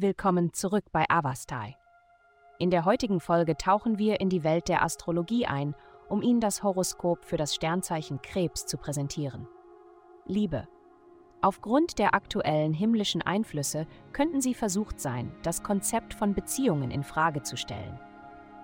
[0.00, 1.74] Willkommen zurück bei Avastai.
[2.60, 5.74] In der heutigen Folge tauchen wir in die Welt der Astrologie ein,
[6.08, 9.48] um Ihnen das Horoskop für das Sternzeichen Krebs zu präsentieren.
[10.24, 10.68] Liebe.
[11.42, 17.42] Aufgrund der aktuellen himmlischen Einflüsse könnten Sie versucht sein, das Konzept von Beziehungen in Frage
[17.42, 17.98] zu stellen.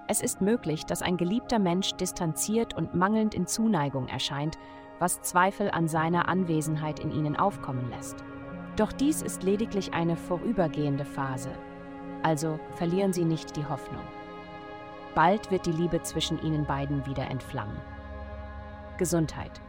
[0.07, 4.57] Es ist möglich, dass ein geliebter Mensch distanziert und mangelnd in Zuneigung erscheint,
[5.01, 8.25] was Zweifel an seiner Anwesenheit in Ihnen aufkommen lässt.
[8.77, 11.51] Doch dies ist lediglich eine vorübergehende Phase,
[12.23, 14.03] also verlieren Sie nicht die Hoffnung.
[15.15, 17.77] Bald wird die Liebe zwischen Ihnen beiden wieder entflammen.
[18.99, 19.61] Gesundheit.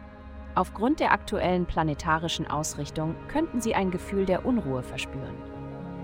[0.56, 5.36] Aufgrund der aktuellen planetarischen Ausrichtung könnten Sie ein Gefühl der Unruhe verspüren.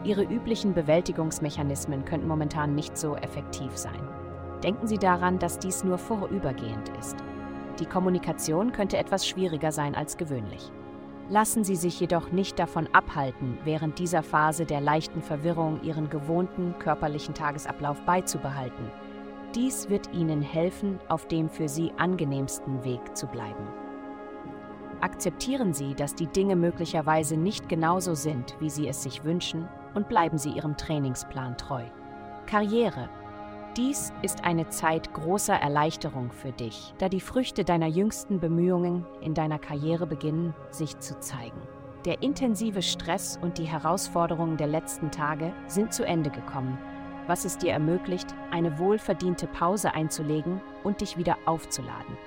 [0.03, 4.07] Ihre üblichen Bewältigungsmechanismen könnten momentan nicht so effektiv sein.
[4.63, 7.15] Denken Sie daran, dass dies nur vorübergehend ist.
[7.79, 10.71] Die Kommunikation könnte etwas schwieriger sein als gewöhnlich.
[11.31, 16.75] Lassen Sie sich jedoch nicht davon abhalten, während dieser Phase der leichten Verwirrung Ihren gewohnten
[16.77, 18.91] körperlichen Tagesablauf beizubehalten.
[19.55, 23.65] Dies wird Ihnen helfen, auf dem für Sie angenehmsten Weg zu bleiben.
[24.99, 30.09] Akzeptieren Sie, dass die Dinge möglicherweise nicht genauso sind, wie Sie es sich wünschen, und
[30.09, 31.85] bleiben Sie Ihrem Trainingsplan treu.
[32.45, 33.07] Karriere
[33.77, 39.33] dies ist eine Zeit großer Erleichterung für dich, da die Früchte deiner jüngsten Bemühungen in
[39.33, 41.61] deiner Karriere beginnen, sich zu zeigen.
[42.05, 46.77] Der intensive Stress und die Herausforderungen der letzten Tage sind zu Ende gekommen,
[47.27, 52.17] was es dir ermöglicht, eine wohlverdiente Pause einzulegen und dich wieder aufzuladen.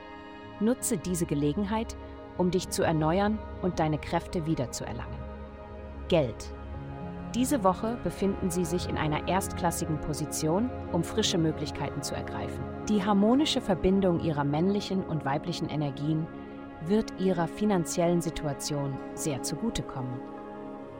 [0.61, 1.97] Nutze diese Gelegenheit,
[2.39, 5.19] um dich zu erneuern und deine Kräfte wiederzuerlangen.
[6.09, 6.55] Geld
[7.35, 12.63] diese Woche befinden sie sich in einer erstklassigen Position, um frische Möglichkeiten zu ergreifen.
[12.89, 16.29] Die harmonische Verbindung ihrer männlichen und weiblichen Energien
[16.87, 20.21] wird ihrer finanziellen Situation sehr zugutekommen.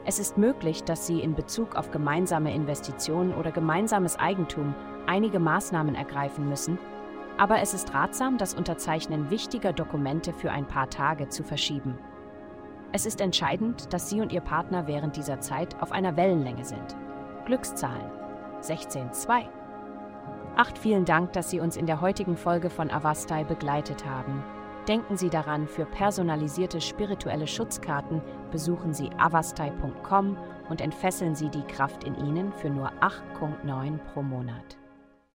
[0.05, 4.75] Es ist möglich, dass Sie in Bezug auf gemeinsame Investitionen oder gemeinsames Eigentum
[5.07, 6.77] einige Maßnahmen ergreifen müssen,
[7.37, 11.97] aber es ist ratsam, das Unterzeichnen wichtiger Dokumente für ein paar Tage zu verschieben.
[12.91, 16.95] Es ist entscheidend, dass Sie und Ihr Partner während dieser Zeit auf einer Wellenlänge sind.
[17.45, 18.09] Glückszahlen
[18.61, 19.45] 16.2.
[20.55, 24.43] Acht vielen Dank, dass Sie uns in der heutigen Folge von Avastai begleitet haben.
[24.87, 30.37] Denken Sie daran, für personalisierte spirituelle Schutzkarten besuchen Sie avastai.com
[30.69, 34.77] und entfesseln Sie die Kraft in Ihnen für nur 8,9 pro Monat.